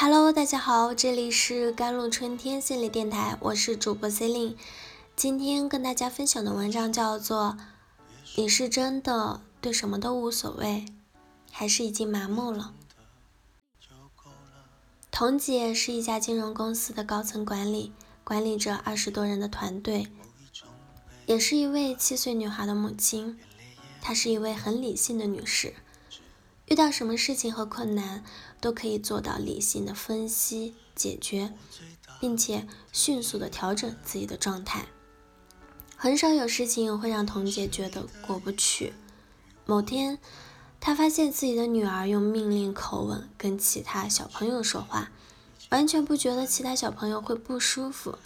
[0.00, 4.54] Hello，大家好，这里是甘露春天心理电台，我是主播 Celine
[5.16, 7.56] 今天跟大家分享的文章叫做
[8.36, 10.84] 《你是真的对什么都无所谓，
[11.50, 12.74] 还是已经麻木了》。
[15.10, 17.92] 童姐是一家金融公司的高层管理，
[18.22, 20.06] 管理着二十多人的团队，
[21.26, 23.36] 也是一位七岁女孩的母亲。
[24.00, 25.74] 她是一位很理性的女士。
[26.66, 28.22] 遇到什么事情和困难，
[28.60, 31.52] 都可以做到理性的分析解决，
[32.20, 34.86] 并且迅速的调整自己的状态。
[35.96, 38.92] 很少有事情会让童姐觉得过不去。
[39.66, 40.18] 某天，
[40.80, 45.10] 她发现自己的女儿用命令口吻跟其他小朋友说话，
[45.70, 48.18] 完全不觉得其他小朋友会不舒服。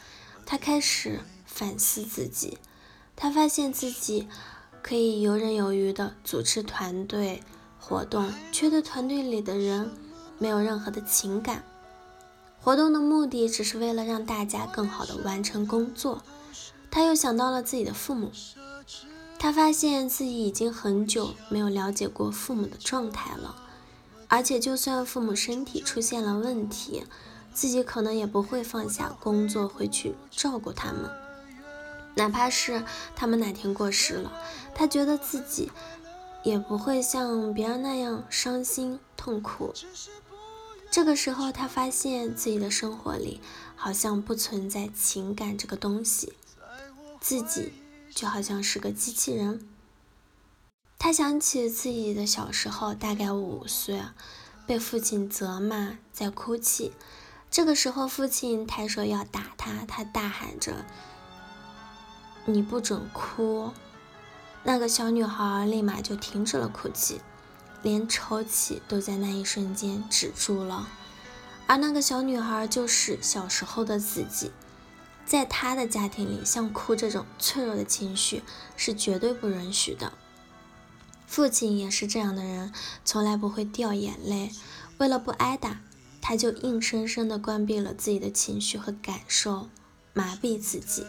[0.45, 2.59] 她开始反思自己，
[3.17, 4.29] 她发现自己
[4.83, 7.43] 可以游刃有余的组织团队。
[7.85, 9.91] 活动却对团队里的人
[10.39, 11.63] 没有任何的情感，
[12.61, 16.23] 活动的目的只是为了让大家更好的完成工作。
[16.91, 18.31] 他又想到了自己的父母，
[19.39, 23.56] 他发现自己已经很久没有了解过父母的状态了，
[24.29, 27.05] 而且就算父母身体出现了问题，
[27.55, 31.11] 自己可能也不会放下工作回去照顾他们，
[32.17, 32.84] 哪怕是
[33.15, 34.33] 他们哪天过世了，
[34.75, 35.71] 他觉得自己。
[36.45, 39.73] 也不会像别人那样伤心痛苦。
[40.93, 43.41] 这个时候，他发现自己的生活里
[43.77, 46.34] 好像不存在情感这个东西，
[47.19, 47.73] 自己
[48.15, 49.67] 就好像是个机器人。
[50.99, 54.03] 他想起自己的小时候，大概五岁，
[54.67, 56.93] 被父亲责骂，在哭泣。
[57.51, 60.84] 这个时候，父亲抬手要打他，他大喊着
[62.45, 63.73] ：“你不准哭！”
[64.62, 67.23] 那个小女孩立马就停止了哭泣，
[67.83, 70.88] 连抽泣都在那一瞬间止住了。
[71.66, 74.50] 而那个小女孩就是小时候的自己，
[75.25, 78.42] 在她的家庭里，像哭这种脆弱的情绪
[78.76, 80.12] 是绝对不允许的。
[81.26, 82.72] 父亲也是这样的人，
[83.04, 84.50] 从来不会掉眼泪。
[84.98, 85.81] 为了不挨打，
[86.21, 89.69] 他就硬生生地关闭了自己的情绪和感受，
[90.12, 91.06] 麻痹自己。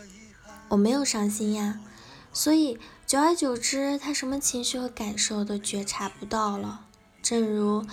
[0.70, 1.82] 我没有伤心呀。
[2.32, 2.80] 所以，
[3.14, 6.88] 久而久之，他什么情绪和感受都觉察不到了。
[7.22, 7.86] 正如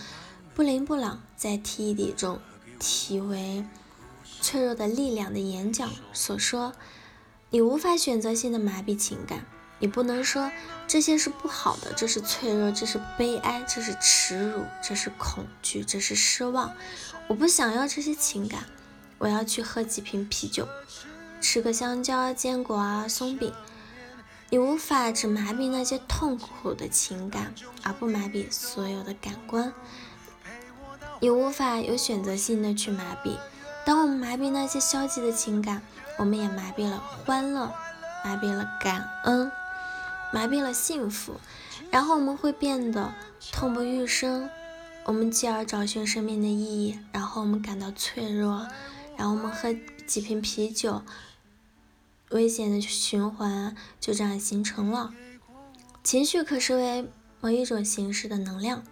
[0.55, 2.41] 布林布朗在 TED 中
[2.79, 3.63] 题为
[4.41, 6.73] “脆弱的力量”的演讲所说
[7.53, 9.45] ：“你无法选择性的麻痹情感，
[9.79, 10.51] 你不能说
[10.89, 16.73] 这些是不好的，这是脆弱，这是悲哀，这是耻辱，这是恐惧，这是失望。
[17.29, 18.65] 我不想要这些情感，
[19.19, 20.67] 我要去喝几瓶啤酒，
[21.43, 23.53] 吃个香蕉、坚果啊，松饼。”
[24.53, 29.73] 你无法只麻痹那些痛苦的情感，而不麻痹所有的感官。
[31.21, 33.37] 你无法有选择性的去麻痹。
[33.87, 35.83] 当我们麻痹那些消极的情感，
[36.19, 37.73] 我们也麻痹了欢乐，
[38.25, 39.53] 麻痹了感恩，
[40.33, 41.35] 麻痹了幸福。
[41.93, 43.15] 然后我们会变得
[43.53, 44.51] 痛不欲生。
[45.05, 48.67] 我们继而找寻生命的意义，然后我们感到脆弱，
[49.17, 49.73] 然后我们喝
[50.09, 51.03] 几瓶啤酒。
[52.31, 55.13] 危险的循环就这样形成了。
[56.03, 57.11] 情绪可视为
[57.41, 58.85] 某一种形式的能量，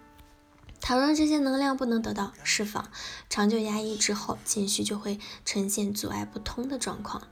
[0.81, 2.91] 倘若这些能量不能得到释放，
[3.31, 7.28] 长久压抑之后，情绪就会呈现阻碍不通的状况，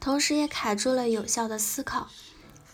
[0.00, 2.08] 同时也卡住了有效的思考。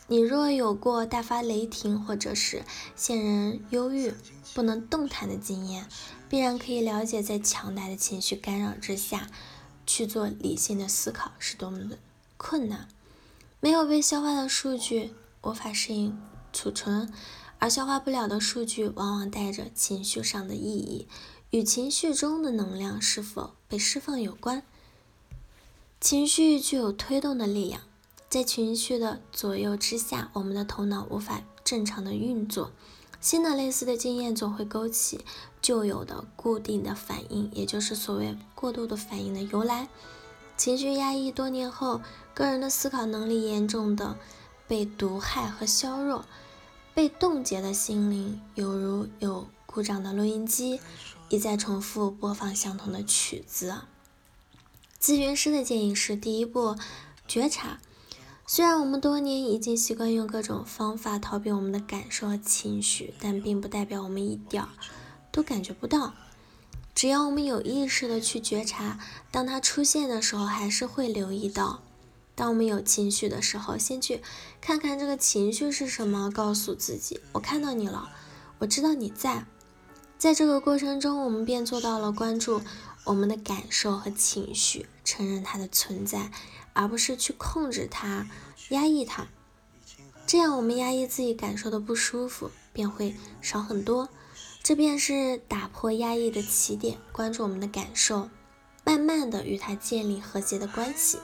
[0.08, 2.64] 你若有过大发雷霆或者是
[2.94, 4.14] 陷人忧郁、
[4.54, 5.88] 不能动弹的经验，
[6.28, 9.28] 必然可以了解，在强大的情绪干扰之下，
[9.84, 11.98] 去做理性的思考是多么的。
[12.36, 12.88] 困难，
[13.60, 16.18] 没有被消化的数据无法适应
[16.52, 17.12] 储存，
[17.58, 21.08] 而消化不了的数据往往带着情绪上的意义，
[21.50, 24.62] 与情绪中的能量是否被释放有关。
[26.00, 27.80] 情绪具有推动的力量，
[28.28, 32.70] 在情绪的左右之下，我们的头脑无法正常的运作，
[33.20, 35.24] 新的类似的经验总会勾起
[35.62, 39.88] 旧有的固定的反应，也就是所谓过度的反应的由来。
[40.56, 42.00] 情绪压抑多年后，
[42.32, 44.16] 个人的思考能力严重的
[44.66, 46.24] 被毒害和削弱，
[46.94, 50.80] 被冻结的心灵犹如有故障的录音机，
[51.28, 53.82] 一再重复播放相同的曲子。
[54.98, 56.76] 咨询师的建议是：第一步，
[57.28, 57.78] 觉察。
[58.46, 64.68] 虽然我们多年已经习惯用各种方法逃避我们的感受和情绪，但并不代表我们一点儿
[65.30, 66.14] 都感觉不到。
[66.96, 68.98] 只要我们有意识的去觉察，
[69.30, 71.82] 当它出现的时候，还是会留意到。
[72.34, 74.22] 当我们有情绪的时候，先去
[74.62, 78.08] 看看这个情绪是什么，告诉自己：我看到你了，
[78.60, 79.44] 我知道你在。
[80.16, 82.62] 在这个过程中，我们便做到了关注
[83.04, 86.30] 我们的感受和情绪，承认它的存在，
[86.72, 88.26] 而不是去控制它、
[88.70, 89.26] 压抑它。
[90.26, 94.08] 这样，我们压抑自己感受的不舒服便会少很多。
[94.66, 98.28] 这便是打破压抑的起点，关注我们的感受，
[98.82, 101.20] 慢慢的与他建立和谐的关系，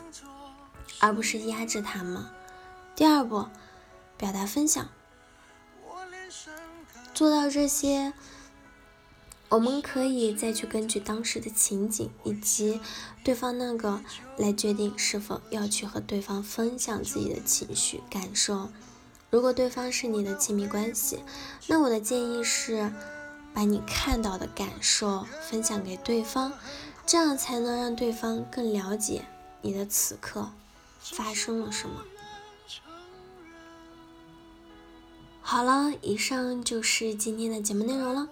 [1.01, 2.25] 而不是压制他们。
[2.95, 3.47] 第二步，
[4.17, 4.89] 表达分享。
[7.13, 8.13] 做到这些。
[9.49, 12.81] 我们可以再去根据当时的情景以及
[13.25, 14.01] 对方那个
[14.37, 18.71] 来决定是否要去和对方分享自己的情绪感受。
[19.31, 21.25] 如果对方是你的亲密关系，
[21.67, 22.93] 那我的建议是
[23.55, 26.53] 把你看到的感受分享给对方，
[27.07, 29.25] 这样才能让对方更了解
[29.61, 30.51] 你的此刻
[31.01, 32.03] 发生了什么。
[35.41, 38.29] 好了，以上就是今天的节目内容了。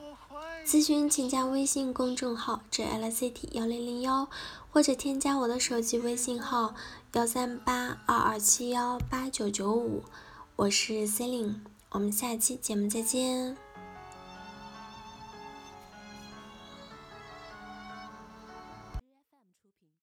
[0.64, 4.28] 咨询请加微信公众号 jlct 幺零零幺，
[4.70, 6.74] 或者添加我的手机微信号
[7.14, 10.04] 幺三八二二七幺八九九五，
[10.54, 11.56] 我是 Celine，
[11.90, 13.69] 我们下期节目再见。